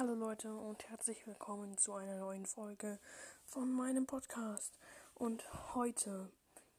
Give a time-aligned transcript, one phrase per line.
[0.00, 2.98] Hallo Leute und herzlich willkommen zu einer neuen Folge
[3.44, 4.78] von meinem Podcast.
[5.12, 6.32] Und heute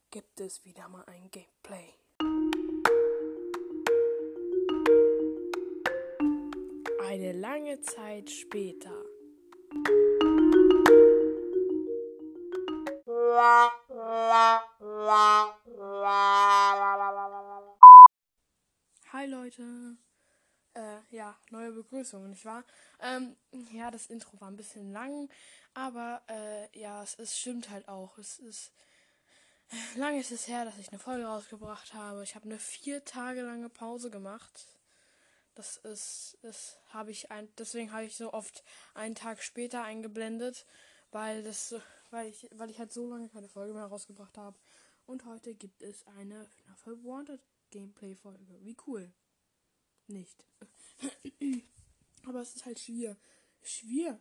[0.10, 1.94] gibt es wieder mal ein Gameplay.
[7.08, 8.90] Eine lange Zeit später.
[19.14, 19.98] Hi Leute.
[20.74, 22.64] Äh, ja, neue Begrüßung, nicht wahr?
[23.02, 23.36] Ähm,
[23.72, 25.30] ja, das Intro war ein bisschen lang,
[25.74, 28.18] aber äh, ja, es, es stimmt halt auch.
[28.18, 28.72] Es ist
[29.96, 32.24] lange ist es her, dass ich eine Folge rausgebracht habe.
[32.24, 34.68] Ich habe eine vier Tage lange Pause gemacht.
[35.56, 40.66] Das ist, das habe ich ein, deswegen habe ich so oft einen Tag später eingeblendet,
[41.12, 41.76] weil das,
[42.10, 44.58] weil ich, weil ich halt so lange keine Folge mehr rausgebracht habe.
[45.06, 48.46] Und heute gibt es eine FNAF Wanted Gameplay Folge.
[48.62, 49.12] Wie cool
[50.12, 50.46] nicht.
[52.26, 53.18] Aber es ist halt schwer.
[53.64, 54.20] Schwer.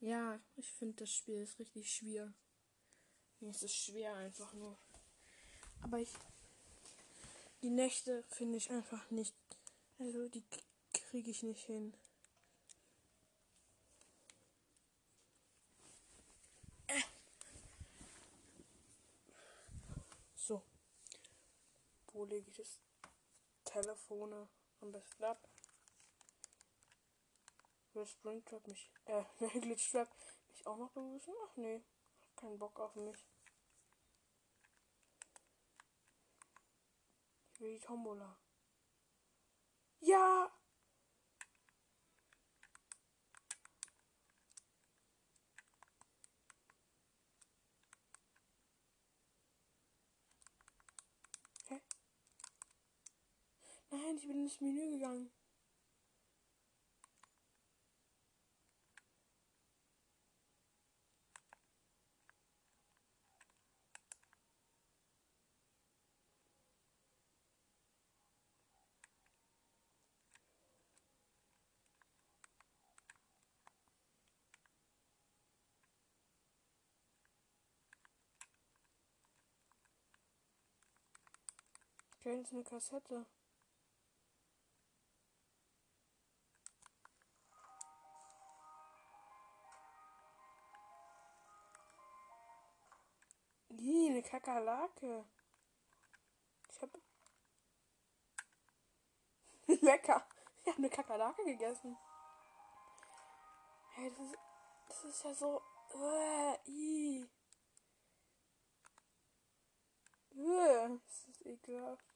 [0.00, 2.32] Ja, ich finde das Spiel ist richtig schwer.
[3.40, 4.78] Nee, es ist schwer einfach nur.
[5.82, 6.10] Aber ich.
[7.62, 9.34] Die Nächte finde ich einfach nicht.
[9.98, 10.42] Also die
[10.92, 11.94] kriege ich nicht hin.
[16.86, 17.02] Äh.
[20.34, 20.62] So.
[22.12, 22.80] Wo lege ich das?
[23.70, 24.48] Telefone
[24.80, 25.48] am besten ab.
[27.92, 29.24] Will Springtrap mich, äh,
[29.60, 30.08] Glitchtrap
[30.48, 31.34] mich auch noch begrüßen?
[31.44, 31.82] Ach nee,
[32.36, 33.26] keinen Bock auf mich.
[37.52, 38.36] Ich will die Tombola.
[40.00, 40.50] Ja!
[53.90, 55.30] Nein, ich bin ins Menü gegangen.
[82.20, 83.26] Okay, das ist eine Kassette.
[94.30, 95.24] Kakerlake.
[96.70, 96.90] Ich hab.
[99.82, 100.24] Lecker.
[100.60, 101.98] Ich habe eine Kakerlake gegessen.
[103.94, 104.38] Hey, das ist,
[104.88, 105.62] das ist ja so.
[105.94, 107.26] Uh, ih.
[110.36, 112.09] Uh, das ist ekelhaft.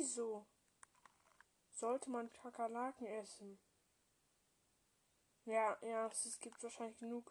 [0.00, 0.46] Wieso
[1.72, 3.60] sollte man Kakerlaken essen?
[5.44, 7.30] Ja, ja, es gibt wahrscheinlich genug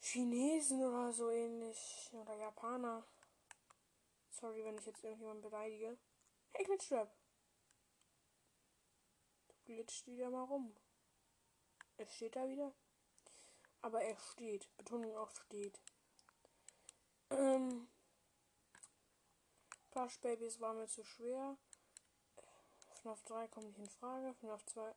[0.00, 2.08] Chinesen oder so ähnlich.
[2.14, 3.04] Oder Japaner.
[4.30, 5.98] Sorry, wenn ich jetzt irgendjemanden beleidige.
[6.54, 7.14] Hey, Glitchtrap.
[9.48, 10.74] Du glitscht wieder mal rum.
[11.98, 12.72] Er steht da wieder.
[13.82, 14.74] Aber er steht.
[14.78, 15.78] Betonung auf steht.
[17.28, 17.86] Ähm.
[19.94, 21.56] Plush Babys war mir zu schwer.
[23.00, 24.34] FNAF 3 kommt nicht in Frage.
[24.34, 24.92] FNAF 2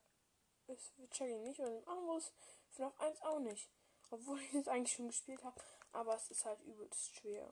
[0.66, 2.34] ist check ich nicht, was ich machen muss.
[2.72, 3.69] FNAF 1 auch nicht.
[4.09, 5.62] Obwohl ich es eigentlich schon gespielt habe.
[5.91, 7.47] Aber es ist halt übelst schwer.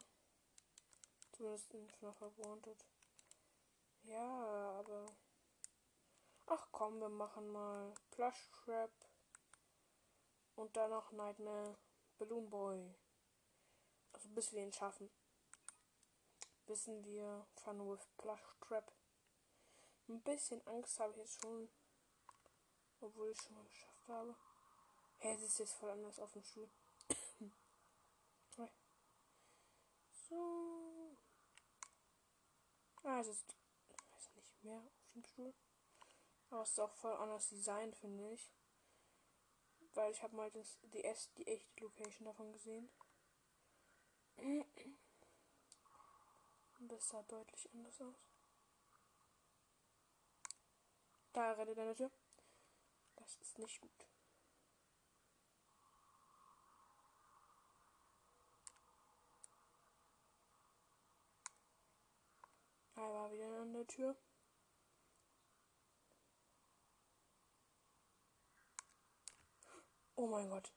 [1.33, 2.83] Zumindest in FNAF Wanted.
[4.05, 4.27] Ja,
[4.79, 5.05] aber.
[6.47, 8.91] Ach komm, wir machen mal Plush Trap.
[10.55, 11.77] Und dann noch Nightmare
[12.17, 12.95] Balloon Boy.
[14.13, 15.11] Also bis wir ihn schaffen
[16.67, 18.91] wissen wir Fun with Plush Trap.
[20.07, 21.69] Ein bisschen Angst habe ich jetzt schon.
[23.01, 24.35] Obwohl ich schon mal geschafft habe.
[25.19, 26.69] Hä, es ist jetzt voll anders auf dem Stuhl.
[30.29, 31.17] so.
[33.03, 33.55] Ah, es ist,
[34.17, 35.53] ist nicht mehr auf dem Stuhl.
[36.49, 38.51] Aber es ist auch voll anders Design, finde ich.
[39.93, 42.89] Weil ich habe mal das, die, die echte Location davon gesehen.
[46.79, 48.15] Und das sah deutlich anders aus.
[51.33, 52.11] Da rettet eine Tür.
[53.15, 54.07] Das ist nicht gut.
[62.95, 64.15] Er war wieder an der Tür.
[70.15, 70.71] Oh mein Gott.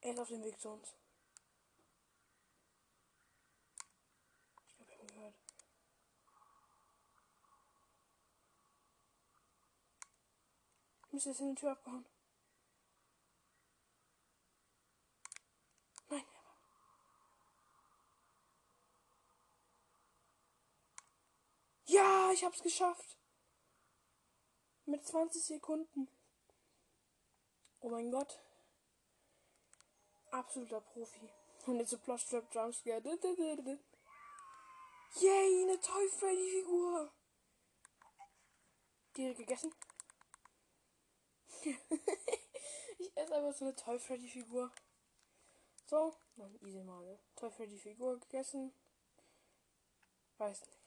[0.00, 0.94] Er ist auf dem Weg zu uns.
[4.66, 5.34] Ich glaube, ich habe ihn gehört.
[11.16, 12.04] Muss jetzt in die Tür abbauen.
[16.10, 16.24] Nein.
[21.86, 23.16] Ja, ich hab's geschafft.
[24.84, 26.06] Mit 20 Sekunden.
[27.80, 28.38] Oh mein Gott.
[30.32, 31.30] Absoluter Profi.
[31.64, 33.00] Und jetzt so Plush-Trap Jumpscare.
[35.20, 37.10] Yay, eine Toy Freddy Figur.
[39.16, 39.72] Direkt gegessen.
[42.98, 44.70] ich esse einfach so eine Toy Freddy Figur.
[45.86, 47.18] So, dann easy mal.
[47.36, 48.72] Toy Freddy Figur gegessen.
[50.38, 50.78] Weiß nicht.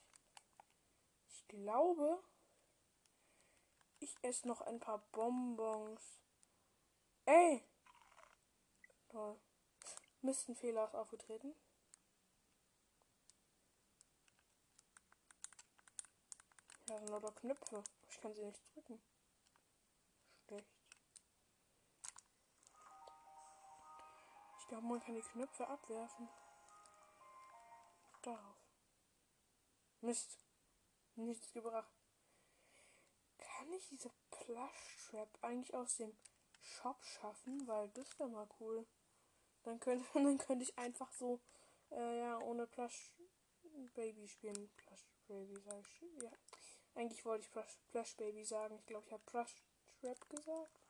[1.28, 2.22] Ich glaube,
[3.98, 6.20] ich esse noch ein paar Bonbons.
[7.26, 7.64] Ey!
[9.08, 9.38] Toll.
[10.22, 11.54] Mist, ein Fehler ist aufgetreten.
[16.88, 17.82] Ja, sind lauter Knöpfe.
[18.08, 19.00] Ich kann sie nicht drücken.
[24.70, 26.28] Glaube, man kann die Knöpfe abwerfen.
[28.22, 28.56] Darauf.
[30.00, 30.38] Mist.
[31.16, 31.92] Nichts gebracht.
[33.36, 36.16] Kann ich diese Plush Trap eigentlich aus dem
[36.60, 37.66] Shop schaffen?
[37.66, 38.86] Weil das wäre mal cool.
[39.64, 41.40] Dann könnte, dann könnte ich einfach so,
[41.90, 43.12] äh, ja, ohne Plush
[43.94, 44.70] Baby spielen.
[44.76, 46.22] Plush Baby sag ich.
[46.22, 46.30] Ja.
[46.94, 48.76] Eigentlich wollte ich Plush, Plush Baby sagen.
[48.76, 49.64] Ich glaube, ich habe Plush
[50.00, 50.80] Trap gesagt.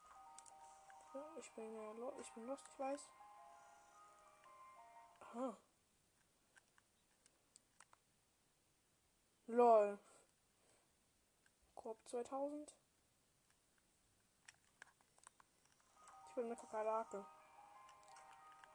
[1.15, 3.09] Ja, ich bin ja ich bin lost, ich weiß.
[5.33, 5.57] Aha.
[9.47, 9.99] Lol.
[11.77, 12.75] Korb 2000.
[16.29, 17.25] Ich bin eine Kakerlake.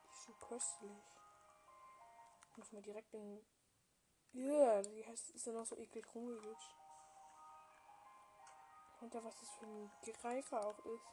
[0.04, 1.04] Die ist so köstlich.
[2.56, 3.46] Muss man direkt in.
[4.32, 6.76] Ja, die heißt, ist ja noch so eklig rumgelutscht.
[9.02, 9.92] Und da was das für ein
[10.22, 11.06] Greifer auch ist.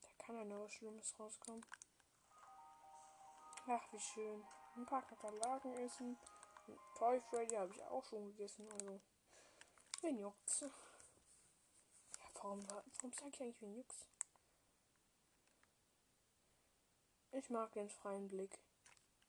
[0.00, 1.64] Da kann ja noch was Schlimmes rauskommen.
[3.70, 4.42] Ach, wie schön.
[4.76, 6.16] Ein paar Kakerlaken essen.
[6.96, 8.98] Toy Freddy habe ich auch schon gegessen, also.
[10.00, 10.60] Wen juckt's?
[10.60, 14.06] Ja, warum, warum sag ich eigentlich wen juckt's?
[17.32, 18.58] Ich mag den freien Blick.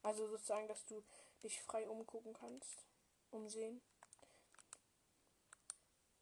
[0.03, 1.03] Also sozusagen, dass du
[1.43, 2.87] dich frei umgucken kannst.
[3.31, 3.81] Umsehen.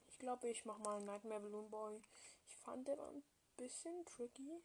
[0.07, 2.01] Ich glaube, ich mach mal Nightmare Balloon Boy.
[2.47, 3.23] Ich fand den ein
[3.57, 4.63] bisschen tricky.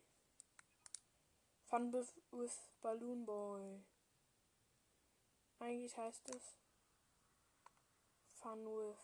[1.73, 3.83] Fun with, Balloon Boy.
[5.59, 6.55] Eigentlich heißt es
[8.35, 8.99] Fun with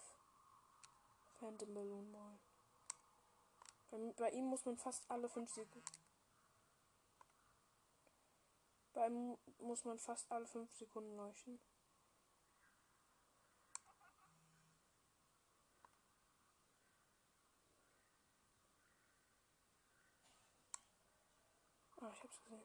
[1.41, 2.39] Phantom Balloon Boy.
[3.91, 5.83] Bei, bei ihm muss man fast alle 5 Sekunden.
[8.93, 11.59] Bei ihm muss man fast alle 5 Sekunden leuchten.
[22.29, 22.63] Hab's gesehen.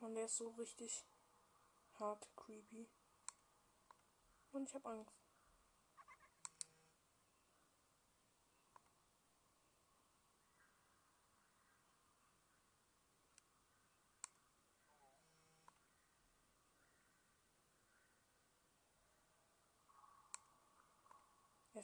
[0.00, 1.04] Und der ist so richtig
[1.98, 2.88] hart creepy.
[4.52, 5.23] Und ich habe Angst.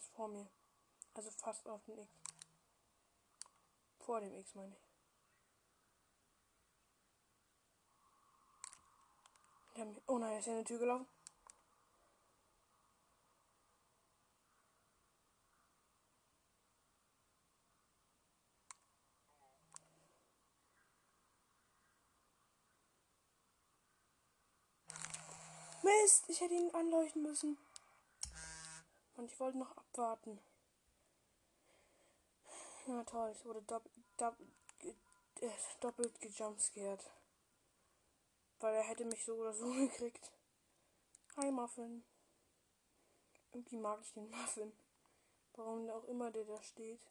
[0.00, 0.48] Ist vor mir.
[1.12, 2.10] Also fast auf dem X.
[3.98, 4.90] Vor dem X meine ich.
[10.06, 11.06] Oh nein, er in die Tür gelaufen.
[25.82, 27.58] Mist, ich hätte ihn anleuchten müssen.
[29.20, 30.40] Und ich wollte noch abwarten.
[32.86, 33.84] Na toll, ich wurde dopp,
[34.16, 34.34] dopp,
[35.42, 37.10] äh, doppelt gejumpscared.
[38.60, 40.32] Weil er hätte mich so oder so gekriegt.
[41.36, 42.02] Hi Muffin.
[43.52, 44.72] Irgendwie mag ich den Muffin.
[45.52, 47.06] Warum auch immer der da steht.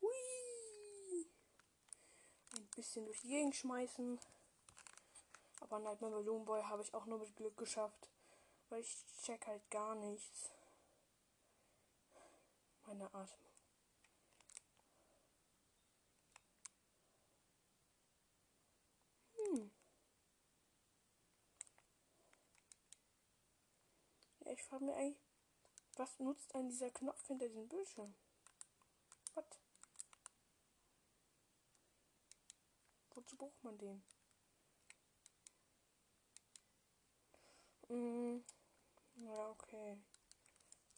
[0.00, 1.26] Hui.
[2.56, 4.18] Ein bisschen durch die Gegend schmeißen.
[5.60, 8.08] Aber Nightmare Balloon Boy habe ich auch nur mit Glück geschafft.
[8.70, 10.53] Weil ich check halt gar nichts.
[12.86, 13.50] Meine Atmung.
[19.36, 19.70] Hm.
[24.46, 25.18] ich frage mir eigentlich,
[25.96, 28.14] was nutzt ein dieser Knopf hinter diesem Bildschirm?
[29.34, 29.44] Was?
[33.14, 34.02] Wozu braucht man den?
[37.88, 38.44] Mm,
[39.16, 39.98] ja, okay.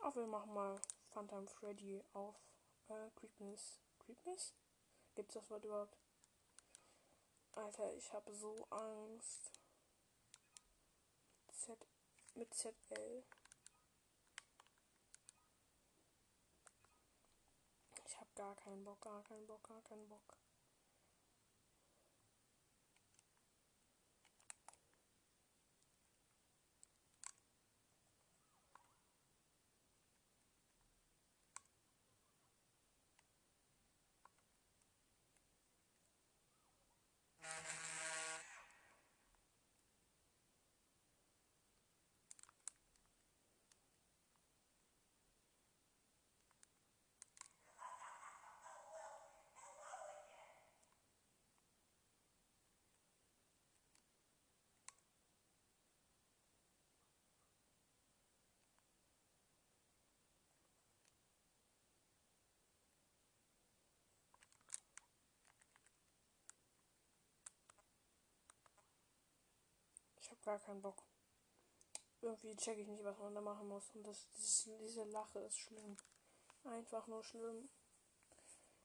[0.00, 2.37] Auch wir machen mal Phantom Freddy auf
[2.88, 3.81] äh, Creepness.
[3.99, 4.55] Creepness?
[5.15, 5.97] Gibt's das Wort überhaupt?
[7.55, 9.50] Alter, ich habe so Angst.
[11.50, 11.79] Z
[12.35, 13.25] mit ZL.
[18.05, 20.37] Ich habe gar keinen Bock, gar keinen Bock, gar keinen Bock.
[70.26, 71.04] Ich habe gar keinen Bock.
[72.21, 73.88] Irgendwie checke ich nicht, was man da machen muss.
[73.95, 75.97] Und das, diese, Lache ist schlimm.
[76.64, 77.68] Einfach nur schlimm.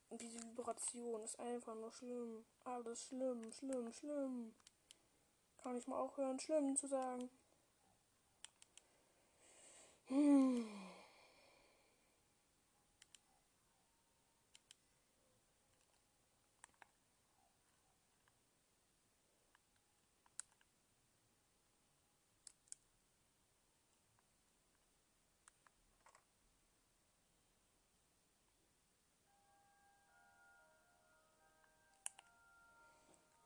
[0.10, 2.46] Und diese Vibration ist einfach nur schlimm.
[2.64, 4.54] Alles schlimm, schlimm, schlimm.
[5.64, 7.28] Kann ich mal aufhören, schlimm zu sagen.
[10.10, 10.81] Hm.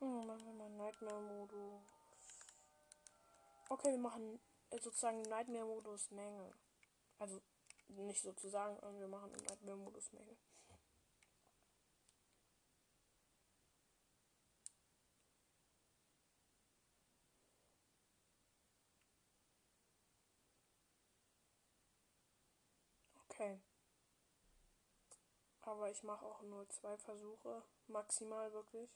[0.05, 1.81] Hm, machen wir mal Nightmare-Modus.
[3.69, 6.53] Okay, wir machen äh, sozusagen Nightmare-Modus Menge.
[7.17, 7.41] Also
[7.87, 10.37] nicht sozusagen, wir machen Nightmare-Modus Menge.
[23.31, 23.57] Okay.
[25.63, 28.91] Aber ich mache auch nur zwei Versuche, maximal wirklich.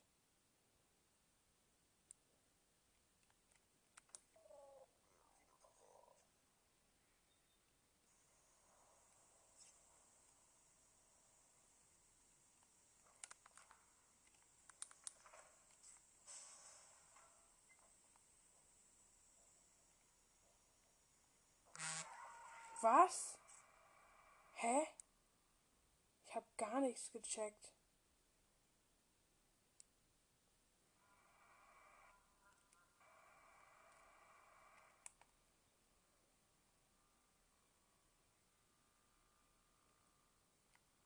[22.91, 23.37] Was?
[24.53, 24.87] Hä?
[26.25, 27.75] Ich habe gar nichts gecheckt.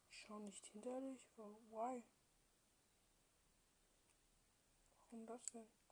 [0.09, 1.27] Schau nicht hinter dich.
[1.35, 2.01] Why?
[5.09, 5.82] Warum das denn?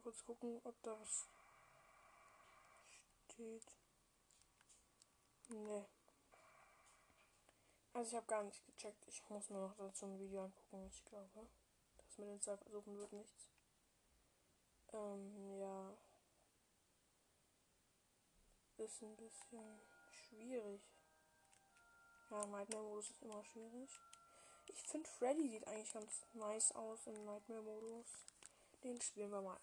[0.00, 1.28] Mal kurz gucken, ob das
[3.28, 3.66] steht.
[5.48, 5.84] Nee.
[7.92, 9.04] Also ich habe gar nicht gecheckt.
[9.08, 10.86] Ich muss mir noch dazu ein Video angucken.
[10.86, 11.48] Ich glaube,
[11.98, 13.48] das mit den zwei Versuchen wird nichts.
[14.92, 15.96] Ähm, ja.
[18.78, 19.80] Ist ein bisschen
[20.12, 20.80] schwierig.
[22.30, 23.90] Ja, Nightmare-Modus ist immer schwierig.
[24.68, 28.06] Ich finde Freddy sieht eigentlich ganz nice aus im Nightmare-Modus.
[28.82, 29.60] Den spielen wir mal.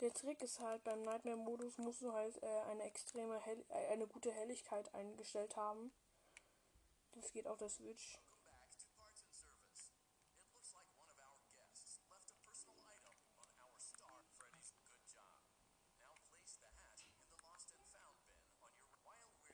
[0.00, 4.06] Der Trick ist halt, beim Nightmare-Modus musst du halt äh, eine extreme, Hell äh, eine
[4.06, 5.92] gute Helligkeit eingestellt haben.
[7.12, 8.16] Das geht auf der Switch.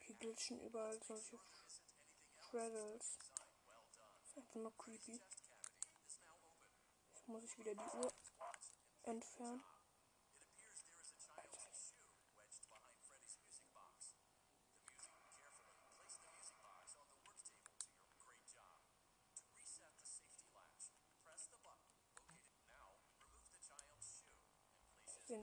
[0.01, 1.39] Hier glitschen überall solche
[2.37, 3.19] Shreddles.
[4.27, 5.19] Ist einfach nur creepy.
[7.15, 8.13] Jetzt muss ich wieder die Uhr
[9.05, 9.74] entfernen.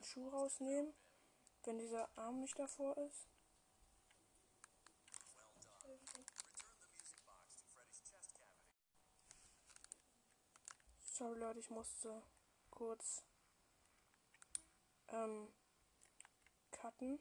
[0.02, 0.94] den Schuh rausnehmen,
[1.64, 3.28] wenn dieser Arm nicht davor ist.
[11.02, 12.24] Sorry Leute, ich musste
[12.72, 13.24] kurz
[15.10, 15.48] ähm,
[16.72, 17.20] cutten.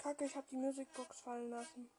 [0.00, 1.90] Kacke, ich habe die Musicbox fallen lassen.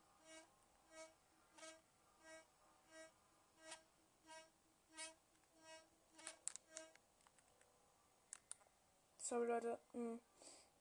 [9.19, 10.19] Sorry Leute, hm,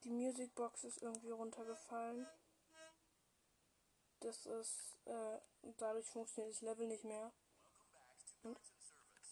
[0.03, 2.27] die Musicbox ist irgendwie runtergefallen.
[4.21, 5.39] Das ist, äh,
[5.77, 7.31] dadurch funktioniert das Level nicht mehr.
[8.43, 8.59] Und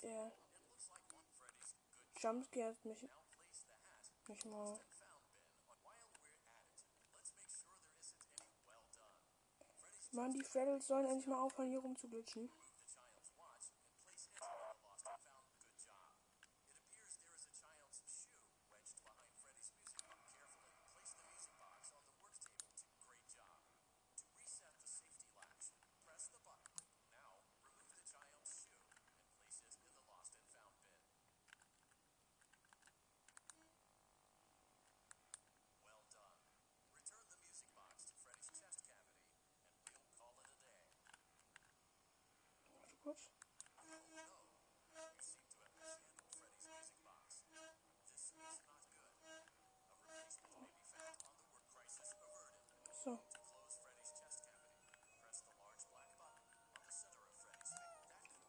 [0.02, 0.30] er
[2.20, 3.08] jumpscares mich
[4.28, 4.78] nicht mal.
[10.12, 12.50] Mann, die Freddles sollen endlich mal aufhören, hier rumzuglitschen.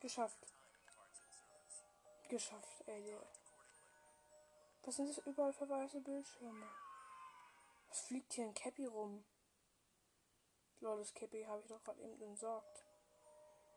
[0.09, 0.39] Geschafft.
[2.29, 3.15] Geschafft, ey.
[4.81, 6.67] Was sind das überall für weiße Bildschirme?
[7.89, 9.23] Was fliegt hier ein Cappy rum?
[10.79, 12.85] Lol, das Cappy habe ich doch gerade eben entsorgt.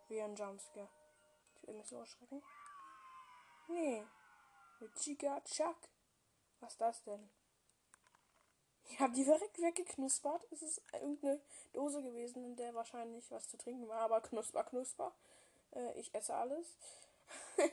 [0.08, 0.88] Wie ein Jumpscare.
[1.56, 2.42] Ich will mich so erschrecken.
[3.68, 4.02] Nee.
[4.80, 5.76] Mit Chica Chuck.
[6.60, 7.28] Was ist das denn?
[8.84, 10.50] Ich habe die direkt weggeknuspert.
[10.50, 11.42] Es ist irgendeine
[11.74, 15.14] Dose gewesen, in der wahrscheinlich was zu trinken war, aber knusper, knusper.
[15.72, 16.76] Äh, ich esse alles.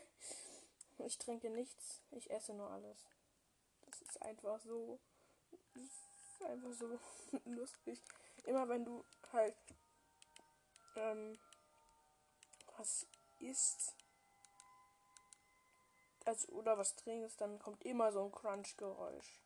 [0.97, 2.01] ich trinke nichts.
[2.12, 3.05] Ich esse nur alles.
[3.85, 4.99] Das ist einfach so.
[5.73, 6.99] Das ist einfach so
[7.45, 8.01] lustig.
[8.45, 9.55] Immer wenn du halt
[10.95, 11.38] ähm,
[12.77, 13.05] was
[13.39, 13.93] isst,
[16.25, 19.39] also oder was trinkst, dann kommt immer so ein Crunch-Geräusch.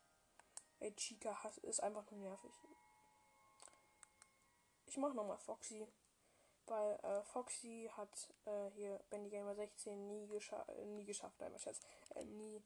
[0.80, 2.52] Ey, Chica ist einfach nur nervig.
[4.86, 5.88] Ich mach nochmal Foxy.
[6.68, 11.40] Weil äh, Foxy hat äh, hier Bendy Gamer 16 nie, gescha äh, nie geschafft.
[11.40, 11.84] Nein, heißt,
[12.16, 12.62] äh, nie.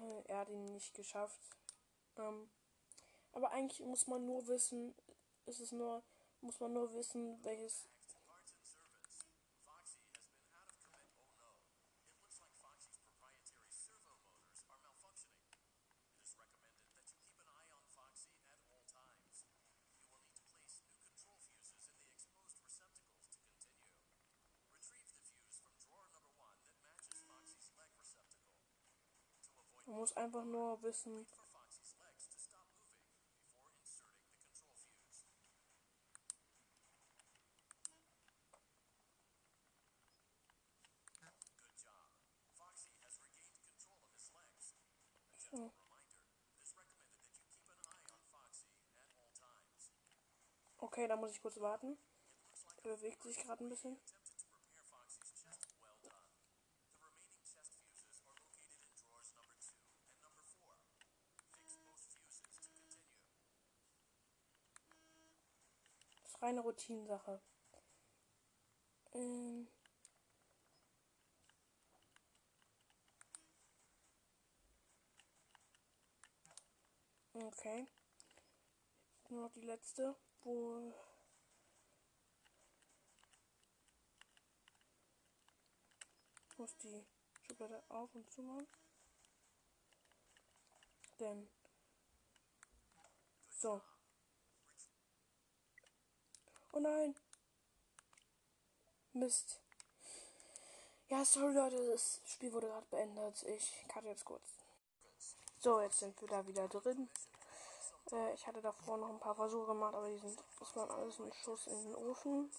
[0.00, 1.40] Äh, er hat ihn nicht geschafft.
[2.16, 2.48] Ähm,
[3.32, 4.94] aber eigentlich muss man nur wissen,
[5.46, 6.02] ist es nur,
[6.40, 7.86] muss man nur wissen, welches
[29.86, 31.26] Man muss einfach nur wissen.
[45.50, 45.72] So.
[50.76, 51.96] Okay, da muss ich kurz warten.
[52.82, 53.96] Er bewegt sich gerade ein bisschen.
[66.44, 67.40] Reine Routinensache.
[69.14, 69.66] Ähm
[77.32, 77.86] okay.
[79.30, 80.92] Nur noch die letzte, wo
[86.50, 87.06] ich muss die
[87.46, 88.66] Schublade auf und zu machen.
[91.18, 91.48] Denn
[93.48, 93.80] so.
[96.76, 97.14] Oh nein.
[99.12, 99.60] Mist.
[101.08, 103.44] Ja, sorry Leute, das Spiel wurde gerade beendet.
[103.44, 104.42] Ich cutte jetzt kurz.
[105.60, 107.08] So, jetzt sind wir da wieder drin.
[108.10, 111.20] Äh, ich hatte davor noch ein paar Versuche gemacht, aber die sind, das waren alles
[111.20, 112.50] ein Schuss in den Ofen.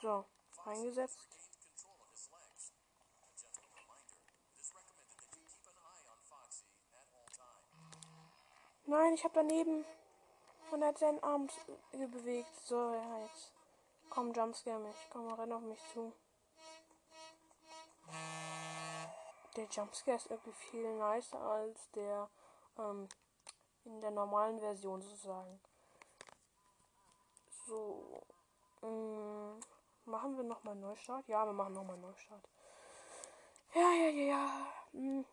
[0.00, 0.24] So,
[0.64, 1.37] reingesetzt.
[8.88, 9.84] Nein, ich habe daneben.
[10.70, 11.46] Und er hat seinen Arm
[11.92, 12.56] bewegt.
[12.64, 13.52] So, ja, jetzt.
[14.08, 14.96] Komm, jumpscare mich.
[15.10, 16.10] Komm, renn auf mich zu.
[19.56, 22.30] Der Jumpscare ist irgendwie viel nicer als der
[22.78, 23.08] ähm,
[23.84, 25.60] in der normalen Version sozusagen.
[27.66, 28.22] So.
[28.82, 29.60] Ähm,
[30.06, 31.28] machen wir nochmal Neustart?
[31.28, 32.48] Ja, wir machen nochmal Neustart.
[33.74, 34.66] Ja, ja, ja, ja.
[34.92, 35.26] Hm,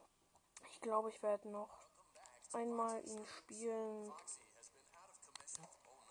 [0.72, 1.85] ich glaube, ich werde noch
[2.56, 4.12] einmal ihn spielen.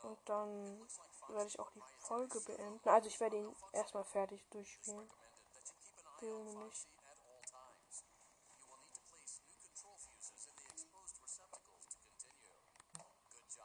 [0.02, 0.86] Und dann
[1.28, 2.88] werde ich auch die Folge beenden.
[2.88, 5.08] Also ich werde ihn erstmal fertig durchspielen.
[6.20, 6.86] Nämlich.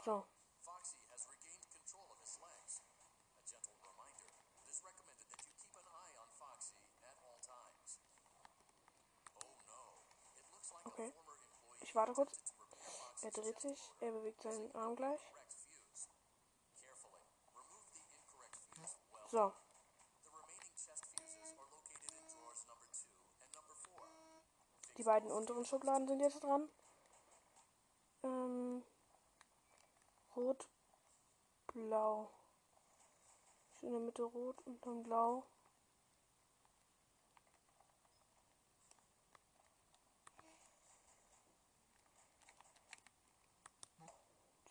[0.06, 0.26] So.
[10.86, 11.14] Okay.
[11.82, 12.59] Ich warte kurz.
[13.22, 15.20] Er dreht sich, er bewegt seinen Arm gleich.
[19.30, 19.52] So.
[24.98, 26.70] Die beiden unteren Schubladen sind jetzt dran.
[28.24, 28.84] Ähm,
[30.36, 30.68] rot,
[31.68, 32.32] blau.
[33.82, 35.46] In der Mitte rot und dann blau.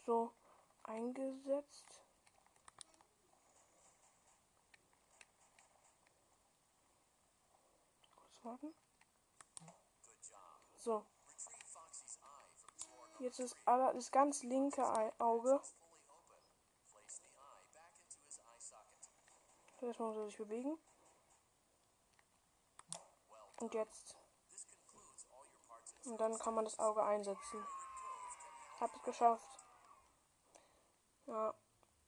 [0.08, 0.32] So
[0.84, 2.00] eingesetzt.
[8.16, 8.74] Kurz warten.
[10.78, 11.04] So.
[13.18, 14.82] Jetzt ist aller, das ganz linke
[15.18, 15.60] Auge.
[19.82, 20.78] Jetzt muss er sich bewegen.
[23.56, 24.16] Und jetzt.
[26.06, 27.62] Und dann kann man das Auge einsetzen.
[28.80, 29.57] Hab es geschafft.
[31.28, 31.54] Ja,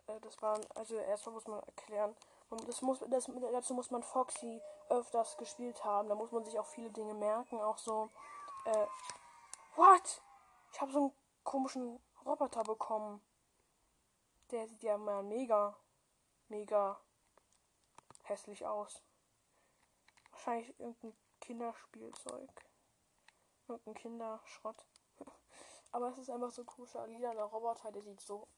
[0.06, 2.16] äh, das war, also erstmal muss man erklären.
[2.66, 6.08] Das muss, das, dazu muss man Foxy öfters gespielt haben.
[6.08, 7.60] Da muss man sich auch viele Dinge merken.
[7.60, 8.10] Auch so,
[8.64, 8.86] äh,
[9.76, 10.22] what?
[10.72, 11.12] Ich habe so einen
[11.44, 13.22] komischen Roboter bekommen.
[14.50, 15.76] Der sieht ja mal mega,
[16.48, 16.98] mega
[18.24, 19.00] hässlich aus.
[20.32, 22.50] Wahrscheinlich irgendein Kinderspielzeug.
[23.68, 24.86] Irgendein Kinderschrott.
[25.92, 28.48] Aber es ist einfach so ein komischer lilaner Roboter, der sieht so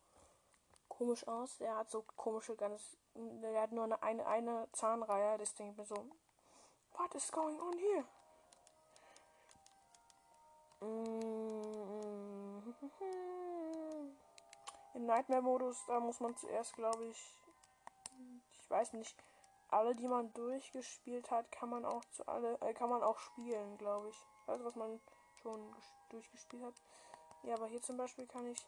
[0.93, 1.61] komisch aus.
[1.61, 2.97] Er hat so komische, ganz.
[3.43, 5.39] Er hat nur eine, eine, eine Zahnreihe.
[5.39, 6.07] Das denke ich mir so.
[6.97, 8.05] What is going on here?
[10.81, 11.33] Mm.
[14.95, 17.37] Im Nightmare-Modus, da muss man zuerst, glaube ich,
[18.61, 19.17] ich weiß nicht,
[19.69, 23.79] alle, die man durchgespielt hat, kann man auch zu alle, äh, kann man auch spielen,
[23.79, 24.17] glaube ich.
[24.47, 25.01] Also was man
[25.41, 25.75] schon
[26.11, 26.75] durchgespielt hat.
[27.43, 28.59] Ja, aber hier zum Beispiel kann ich,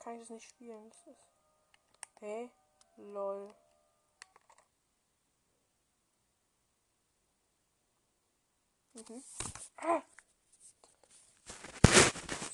[0.00, 0.90] kann ich das nicht spielen.
[0.90, 1.35] Das ist
[2.18, 2.50] Hey,
[2.96, 3.54] lol.
[8.94, 9.22] Mhm.
[9.76, 10.02] Ah!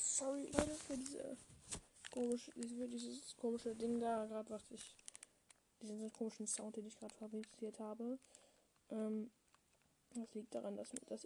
[0.01, 1.37] Sorry, Leute, für diese
[2.11, 4.97] komische, für dieses komische Ding da, gerade was ich,
[5.81, 8.19] diesen komischen Sound, den ich gerade fabriziert habe.
[8.89, 9.31] Ähm,
[10.13, 11.25] das liegt daran, dass, dass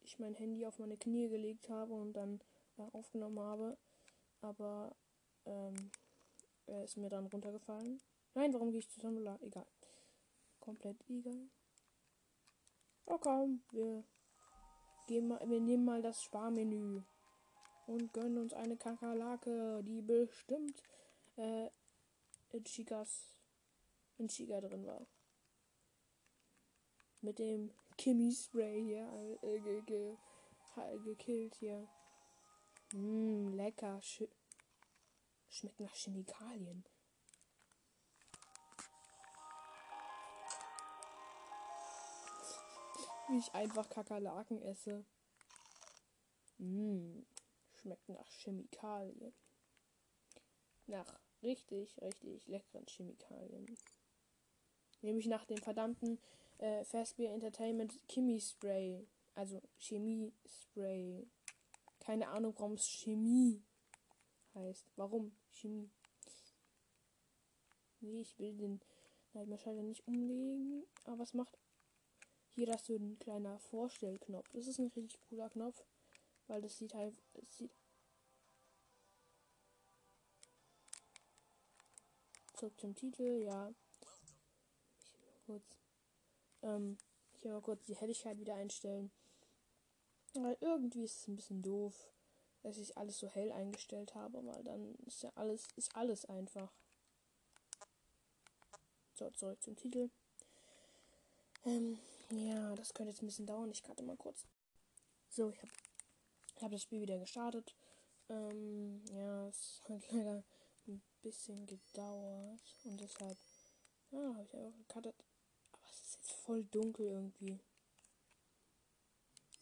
[0.00, 2.40] ich mein Handy auf meine Knie gelegt habe und dann
[2.78, 3.76] ja, aufgenommen habe.
[4.40, 4.96] Aber
[5.44, 5.90] ähm,
[6.66, 8.00] er ist mir dann runtergefallen.
[8.34, 9.38] Nein, warum gehe ich zu Tumblr?
[9.42, 9.66] Egal.
[10.60, 11.48] Komplett egal.
[13.06, 14.04] Oh komm, wir
[15.06, 17.02] gehen mal, wir nehmen mal das Sparmenü
[17.86, 20.82] und gönnen uns eine Kakerlake, die bestimmt
[21.36, 21.68] äh,
[22.50, 23.34] in Chikas
[24.16, 25.06] in Chica drin war.
[27.20, 30.16] Mit dem Kimmy Spray hier äh, ge, ge,
[31.04, 31.86] gekillt hier.
[32.92, 34.00] Mmm, lecker.
[34.02, 34.28] Schön.
[35.54, 36.84] Schmeckt nach Chemikalien.
[43.28, 45.04] Wie ich einfach Kakerlaken esse.
[46.58, 47.24] Mmh,
[47.70, 49.32] schmeckt nach Chemikalien.
[50.88, 53.78] Nach richtig, richtig leckeren Chemikalien.
[55.02, 56.18] Nämlich nach dem verdammten
[56.58, 59.06] äh, Fastbeer Entertainment Chemie Spray.
[59.36, 61.28] Also Chemie Spray.
[62.00, 63.62] Keine Ahnung, warum es Chemie
[64.54, 64.86] heißt.
[64.96, 65.36] Warum?
[65.50, 65.90] Chemie.
[68.00, 68.80] Nee, ich will den
[69.32, 70.84] Nightmare nicht umlegen.
[71.04, 71.58] Aber was macht.
[72.54, 74.48] Hier hast du ein kleiner Vorstellknopf.
[74.52, 75.84] Das ist ein richtig cooler Knopf.
[76.46, 77.20] Weil das sieht halt.
[77.34, 77.74] Das sieht
[82.54, 83.70] Zurück zum Titel, ja.
[85.00, 85.78] Ich will mal kurz.
[86.62, 86.98] Ähm,
[87.32, 89.10] ich will mal kurz die Helligkeit wieder einstellen.
[90.34, 92.13] Weil irgendwie ist es ein bisschen doof
[92.64, 96.72] dass ich alles so hell eingestellt habe, weil dann ist ja alles, ist alles einfach.
[99.12, 100.10] So, zurück zum Titel.
[101.66, 101.98] Ähm,
[102.30, 103.70] ja, das könnte jetzt ein bisschen dauern.
[103.70, 104.46] Ich karte mal kurz.
[105.28, 105.72] So, ich habe
[106.62, 107.74] hab das Spiel wieder gestartet.
[108.30, 110.42] Ähm, ja, es hat leider
[110.86, 112.60] ein bisschen gedauert.
[112.84, 113.36] Und deshalb,
[114.10, 115.16] ja, habe ich einfach gecuttet.
[115.72, 117.60] Aber es ist jetzt voll dunkel irgendwie.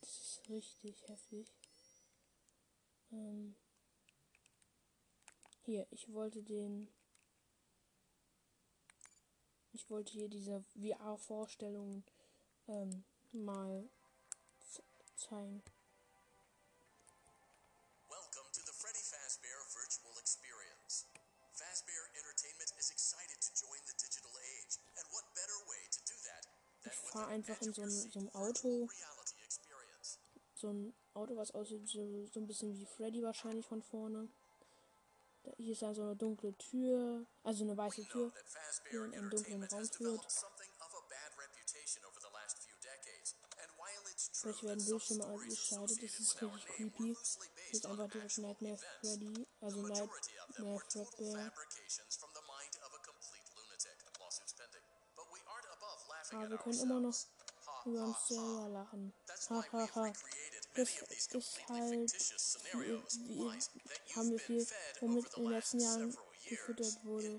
[0.00, 1.52] Das ist richtig heftig.
[3.12, 3.55] Ähm,
[5.64, 6.88] hier, ich wollte den.
[9.75, 12.05] Ich wollte hier diese VR-Vorstellungen
[12.68, 13.88] ähm, mal
[15.16, 15.62] zeigen.
[18.09, 21.07] Welcome to the Freddy Fazbear Virtual Experience.
[21.55, 24.77] Fazbear Entertainment is excited to join the digital age.
[25.01, 26.44] And what better way to do that
[26.85, 28.85] than Ich with fahre einfach in so, einem- so einem Auto.
[28.85, 30.18] reality experience.
[30.55, 34.29] So ein Auto, was aussieht so, so ein bisschen wie Freddy wahrscheinlich von vorne.
[35.42, 38.33] Da, hier ist also eine dunkle Tür, also eine weiße Tür,
[38.90, 40.27] die in einen dunklen Raum führt.
[44.33, 47.14] Vielleicht werden Bildschirme ausgeschaltet, das ist richtig creepy.
[47.14, 51.53] based ist einfach direkt Nightmare Freddy, also Nightmare Fredbear.
[56.31, 57.16] Aber at wir können immer noch
[57.85, 59.12] über uns selber lachen.
[59.51, 60.12] Ha ha ha.
[60.74, 62.11] Das ist halt,
[63.14, 64.66] wie, haben wir viel,
[65.00, 66.16] womit in den letzten Jahren
[66.48, 67.37] gefüttert wurde.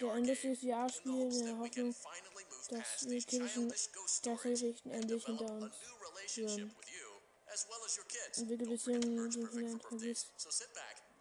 [0.00, 1.94] Der Ende des the VR-Spiels in der Hoffnung,
[2.70, 5.74] dass wir Geistergeschichten and endlich hinter uns
[6.26, 6.74] führen.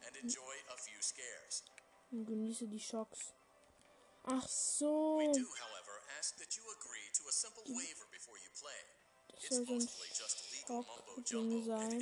[0.05, 1.63] and enjoy a few scares.
[2.11, 3.33] und genieße die Schocks.
[4.23, 5.17] Ach so,
[8.57, 8.85] play.
[9.33, 9.89] das soll so ein
[11.25, 11.99] jumbo and sein.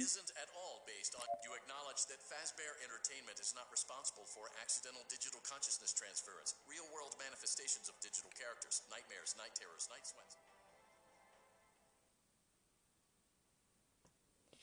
[1.43, 7.15] You acknowledge that Fazbear Entertainment is not responsible for accidental digital consciousness transference, real world
[7.19, 10.37] manifestations of digital characters, nightmares, night terrors, night sweats.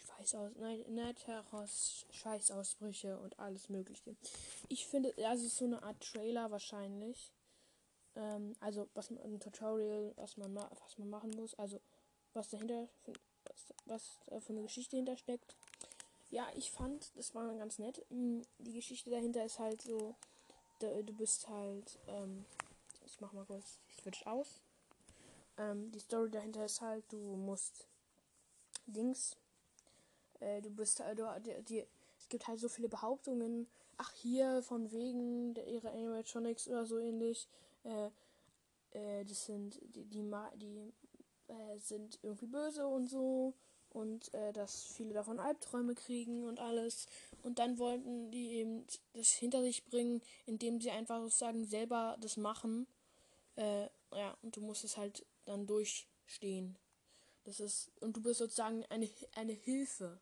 [0.00, 4.16] Scheißaus, nein, Netteros, Scheißausbrüche und alles Mögliche.
[4.68, 7.32] Ich finde, das ist so eine Art Trailer wahrscheinlich.
[8.16, 11.80] Ähm, also was man, ein Tutorial, was man, ma- was man machen muss, also
[12.34, 12.88] was dahinter,
[13.52, 15.56] was, was da für eine Geschichte hintersteckt.
[16.30, 18.04] Ja, ich fand, das war ganz nett.
[18.10, 20.14] Mm, Die Geschichte dahinter ist halt so,
[20.78, 22.44] du, bist halt, ähm,
[23.04, 24.60] ich mach mal kurz, ich switch aus.
[25.58, 27.86] Ähm, die Story dahinter ist halt, du musst
[28.86, 29.36] Dings
[30.40, 31.86] äh, du bist äh, du, die, die,
[32.18, 33.66] es gibt halt so viele Behauptungen
[33.98, 37.46] ach hier von wegen der, ihre Animatronics oder so ähnlich
[37.84, 38.10] äh,
[38.98, 40.22] äh, das sind die die,
[40.56, 40.92] die
[41.50, 43.54] äh, sind irgendwie böse und so
[43.90, 47.06] und äh, dass viele davon Albträume kriegen und alles.
[47.42, 52.36] Und dann wollten die eben das hinter sich bringen indem sie einfach sozusagen selber das
[52.36, 52.86] machen.
[53.56, 56.76] Äh, ja und du musst es halt dann durchstehen.
[57.44, 60.20] Das ist und du bist sozusagen eine eine Hilfe.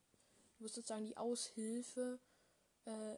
[0.56, 2.18] Du bist sozusagen die Aushilfe,
[2.84, 3.16] äh,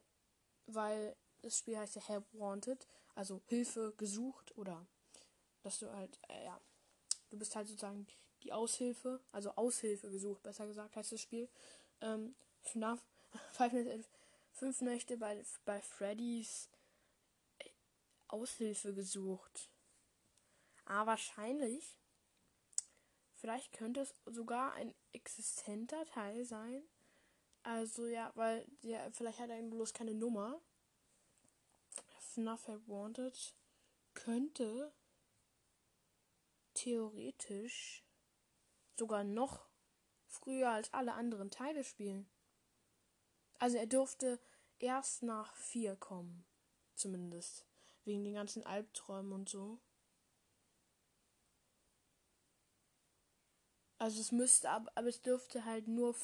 [0.66, 4.86] weil das Spiel heißt ja Help Wanted, also Hilfe gesucht oder
[5.62, 6.60] dass du halt, äh, ja,
[7.30, 8.06] du bist halt sozusagen
[8.42, 11.48] die Aushilfe, also Aushilfe gesucht, besser gesagt heißt das Spiel.
[12.00, 13.00] Ähm, FNAF,
[13.52, 14.10] Five Nights at-
[14.52, 16.68] fünf Nächte bei, bei Freddy's
[17.58, 17.70] äh,
[18.28, 19.70] Aushilfe gesucht.
[20.84, 21.96] Ah, wahrscheinlich.
[23.36, 26.82] Vielleicht könnte es sogar ein existenter Teil sein.
[27.62, 30.60] Also ja, weil ja, vielleicht hat er bloß keine Nummer.
[32.34, 33.54] FNAF Wanted
[34.14, 34.92] könnte
[36.80, 38.02] theoretisch
[38.96, 39.66] sogar noch
[40.26, 42.28] früher als alle anderen Teile spielen.
[43.58, 44.40] Also er dürfte
[44.78, 46.46] erst nach vier kommen.
[46.94, 47.66] Zumindest.
[48.04, 49.78] Wegen den ganzen Albträumen und so.
[53.98, 56.16] Also es müsste aber, aber es dürfte halt nur,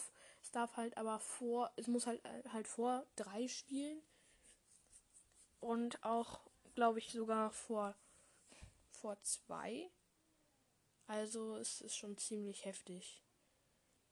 [0.42, 4.00] es darf halt aber vor, es muss halt äh, halt vor drei spielen
[5.60, 6.40] und auch,
[6.74, 7.94] glaube ich, sogar vor
[8.90, 9.90] vor zwei.
[11.06, 13.22] Also es ist schon ziemlich heftig.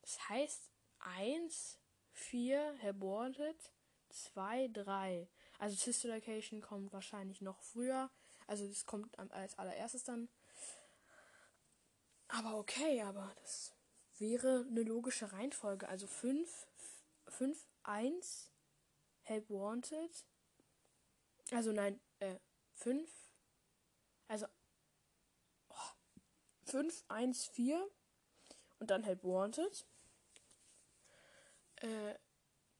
[0.02, 1.78] Das heißt eins,
[2.12, 3.72] vier, aborted,
[4.11, 5.28] zwei, drei.
[5.59, 8.11] Also Sister Location kommt wahrscheinlich noch früher.
[8.46, 10.28] Also das kommt als allererstes dann.
[12.28, 13.72] Aber okay, aber das
[14.18, 15.88] wäre eine logische Reihenfolge.
[15.88, 16.66] Also 5,
[17.28, 18.52] 5, 1,
[19.22, 20.24] Help Wanted.
[21.50, 22.38] Also nein, äh,
[22.74, 23.11] 5.
[24.28, 24.46] Also
[26.64, 27.90] 5, 1, 4.
[28.79, 29.87] Und dann Help Wanted.
[31.77, 32.14] Äh,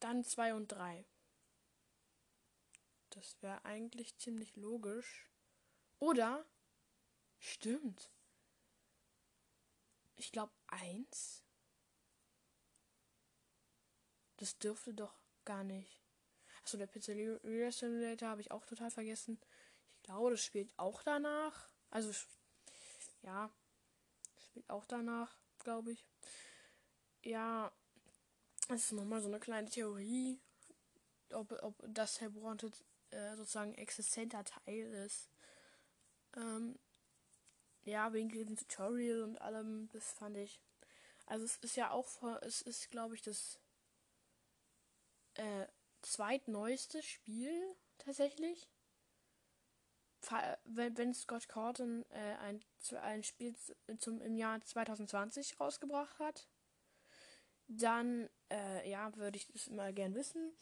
[0.01, 1.05] dann 2 und 3.
[3.11, 5.31] Das wäre eigentlich ziemlich logisch.
[5.99, 6.45] Oder?
[7.39, 8.11] Stimmt.
[10.17, 11.43] Ich glaube eins.
[14.37, 16.03] Das dürfte doch gar nicht.
[16.63, 19.41] Achso, der Pizzeria Simulator habe ich auch total vergessen.
[19.97, 21.69] Ich glaube, das spielt auch danach.
[21.91, 22.11] Also,
[23.23, 23.51] ja,
[24.55, 26.07] spielt auch danach, glaube ich.
[27.25, 27.73] Ja,
[28.69, 30.41] das ist nochmal so eine kleine Theorie,
[31.33, 35.29] ob, ob das Help Wanted äh, sozusagen existenter Teil ist.
[36.37, 36.79] Ähm,
[37.83, 40.63] ja, wegen diesem Tutorial und allem, das fand ich.
[41.27, 43.59] Also es ist ja auch, es ist, glaube ich, das
[45.35, 45.67] äh,
[46.03, 48.69] zweitneueste Spiel tatsächlich.
[50.65, 52.61] Wenn, Scott Corton äh, ein,
[53.03, 53.55] ein Spiel
[53.99, 56.49] zum, im Jahr 2020 rausgebracht hat,
[57.69, 60.53] dann äh, ja, würde ich das mal gern wissen.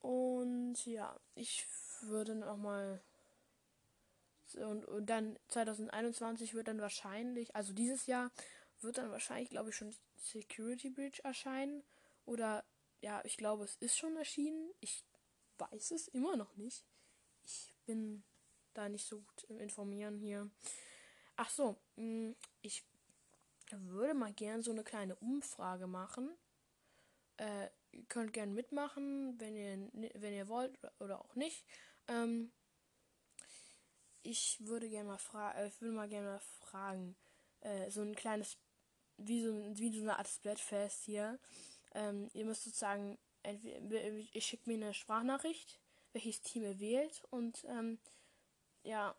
[0.00, 1.66] Und ja, ich
[2.02, 3.02] würde nochmal.
[4.54, 8.30] Und, und dann 2021 wird dann wahrscheinlich, also dieses Jahr
[8.80, 11.82] wird dann wahrscheinlich, glaube ich, schon Security Bridge erscheinen.
[12.24, 12.64] Oder
[13.00, 14.70] ja, ich glaube, es ist schon erschienen.
[14.80, 15.04] Ich
[15.58, 16.84] weiß es immer noch nicht.
[17.44, 18.22] Ich bin
[18.76, 20.50] da nicht so gut Informieren hier.
[21.36, 22.84] Ach so, mm, ich
[23.70, 26.30] würde mal gern so eine kleine Umfrage machen.
[27.36, 31.64] Äh, ihr könnt gern mitmachen, wenn ihr, wenn ihr wollt oder auch nicht.
[32.08, 32.52] Ähm,
[34.22, 37.16] ich würde gerne mal fragen, äh, ich würde mal gerne mal fragen,
[37.60, 38.56] äh, so ein kleines,
[39.18, 41.38] wie so, wie so eine Art Splatfest hier.
[41.94, 45.80] Ähm, ihr müsst sozusagen, entweder, ihr schickt mir eine Sprachnachricht,
[46.12, 47.98] welches Team ihr wählt und ähm,
[48.86, 49.14] ja,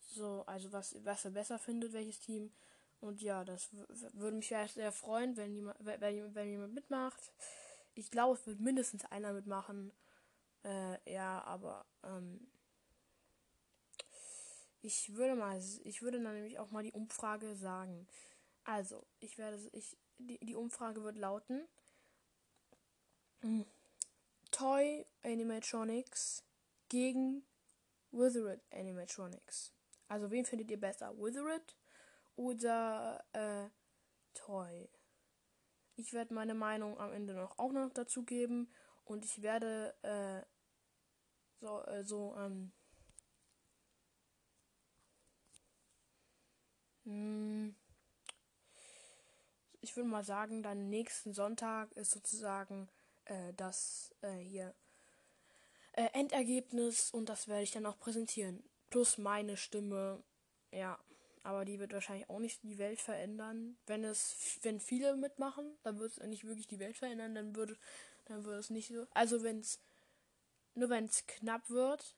[0.00, 2.52] so, also was, was ihr besser findet, welches Team.
[3.00, 3.68] Und ja, das
[4.14, 7.32] würde mich sehr freuen, wenn jemand, wenn, wenn jemand mitmacht.
[7.94, 9.92] Ich glaube, es wird mindestens einer mitmachen.
[10.64, 12.48] Äh, ja, aber ähm,
[14.80, 18.08] ich würde mal, ich würde dann nämlich auch mal die Umfrage sagen.
[18.64, 21.68] Also, ich werde, ich, die, die Umfrage wird lauten:
[24.50, 26.42] Toy Animatronics
[26.88, 27.44] gegen
[28.16, 29.72] Withered Animatronics.
[30.08, 31.16] Also, wen findet ihr besser?
[31.18, 31.76] Withered
[32.34, 33.68] oder äh,
[34.34, 34.88] Toy?
[35.96, 38.72] Ich werde meine Meinung am Ende noch auch noch dazu geben
[39.04, 40.42] und ich werde äh,
[41.60, 42.72] so, äh, so, ähm,
[47.04, 47.74] hm,
[49.80, 52.88] ich würde mal sagen, dann nächsten Sonntag ist sozusagen
[53.24, 54.74] äh, das äh, hier
[55.96, 58.62] äh, Endergebnis und das werde ich dann auch präsentieren.
[58.90, 60.22] Plus meine Stimme.
[60.70, 60.98] Ja,
[61.42, 63.76] aber die wird wahrscheinlich auch nicht die Welt verändern.
[63.86, 67.76] Wenn es, wenn viele mitmachen, dann wird es nicht wirklich die Welt verändern, dann würde,
[68.26, 69.06] dann würde es nicht so.
[69.14, 69.80] Also wenn es,
[70.74, 72.14] nur wenn es knapp wird,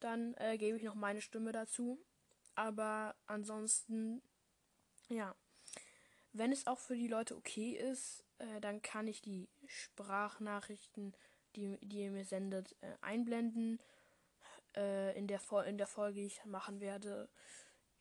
[0.00, 1.98] dann äh, gebe ich noch meine Stimme dazu.
[2.54, 4.20] Aber ansonsten,
[5.08, 5.34] ja.
[6.34, 11.14] Wenn es auch für die Leute okay ist, äh, dann kann ich die Sprachnachrichten,
[11.56, 13.80] die, die ihr mir sendet, äh, einblenden
[14.76, 17.28] äh, in, der in der Folge, die ich machen werde.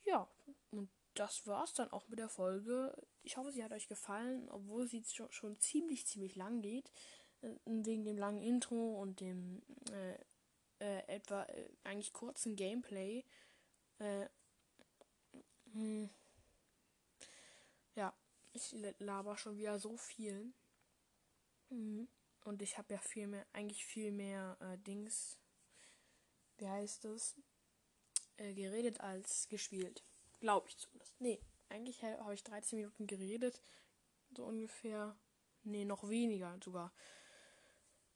[0.03, 0.27] Ja,
[0.71, 2.95] und das war's dann auch mit der Folge.
[3.23, 6.91] Ich hoffe, sie hat euch gefallen, obwohl sie schon, schon ziemlich, ziemlich lang geht.
[7.41, 9.61] Äh, wegen dem langen Intro und dem
[9.91, 10.15] äh,
[10.79, 13.25] äh, etwa äh, eigentlich kurzen Gameplay.
[15.73, 16.09] Hm
[17.95, 18.13] ja,
[18.53, 20.53] ich laber schon wieder so viel.
[21.69, 22.07] Mhm.
[22.43, 25.37] Und ich habe ja viel mehr, eigentlich viel mehr äh, Dings,
[26.57, 27.35] wie heißt das,
[28.37, 30.03] äh, geredet als gespielt.
[30.39, 31.19] Glaube ich zumindest.
[31.19, 33.61] Nee, eigentlich habe ich 13 Minuten geredet.
[34.35, 35.15] So ungefähr.
[35.63, 36.91] Nee, noch weniger sogar.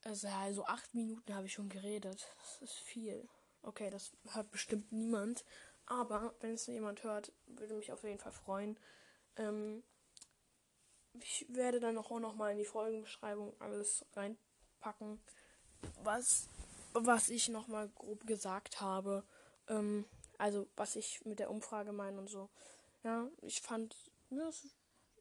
[0.04, 2.28] Also, also 8 Minuten habe ich schon geredet.
[2.40, 3.28] Das ist viel.
[3.62, 5.46] Okay, das hört bestimmt niemand.
[5.86, 8.80] Aber wenn es jemand hört, würde mich auf jeden Fall freuen.
[9.36, 9.84] Ähm,
[11.22, 15.20] ich werde dann auch noch mal in die Folgenbeschreibung alles reinpacken,
[16.04, 16.48] was,
[16.94, 19.24] was ich noch mal grob gesagt habe.
[19.68, 20.06] Ähm,
[20.38, 22.50] also was ich mit der Umfrage meine und so.
[23.04, 23.96] Ja, ich fand,
[24.30, 24.50] ja,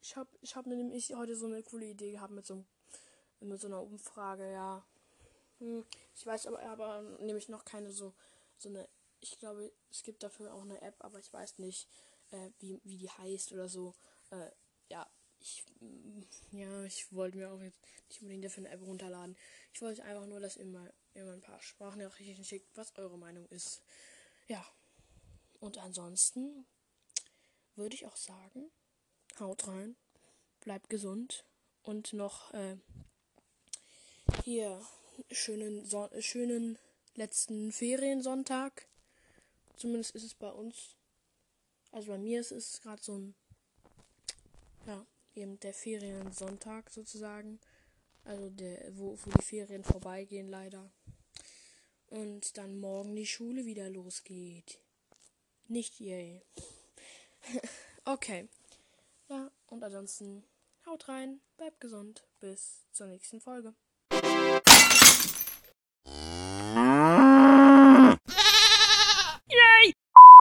[0.01, 2.65] ich habe ich hab nämlich heute so eine coole Idee gehabt mit so,
[3.39, 4.85] mit so einer Umfrage, ja.
[5.59, 5.85] Hm,
[6.15, 8.13] ich weiß aber, aber nämlich noch keine so,
[8.57, 8.87] so eine,
[9.19, 11.87] ich glaube, es gibt dafür auch eine App, aber ich weiß nicht,
[12.31, 13.93] äh, wie, wie die heißt oder so.
[14.31, 14.51] Äh,
[15.45, 17.79] ich, mm, ja, ich wollte mir auch jetzt
[18.09, 19.37] nicht unbedingt dafür eine App runterladen.
[19.73, 23.17] Ich wollte einfach nur, dass ihr mal, ihr mal ein paar Sprachnachrichten schickt, was eure
[23.17, 23.81] Meinung ist.
[24.47, 24.65] Ja.
[25.59, 26.65] Und ansonsten
[27.75, 28.69] würde ich auch sagen,
[29.39, 29.95] haut rein,
[30.61, 31.45] bleibt gesund
[31.81, 32.77] und noch äh,
[34.43, 34.85] hier
[35.31, 36.77] schönen, so schönen
[37.15, 38.87] letzten Feriensonntag
[39.77, 40.95] Zumindest ist es bei uns.
[41.91, 43.35] Also bei mir ist es gerade so ein.
[44.85, 45.05] Ja,
[45.35, 47.59] eben der Feriensonntag sozusagen.
[48.23, 50.91] Also der, wo, wo die Ferien vorbeigehen leider.
[52.07, 54.79] Und dann morgen die Schule wieder losgeht.
[55.67, 56.41] Nicht yay.
[58.05, 58.47] okay.
[59.29, 60.43] Ja, und ansonsten
[60.85, 62.27] haut rein, bleibt gesund.
[62.39, 63.75] Bis zur nächsten Folge.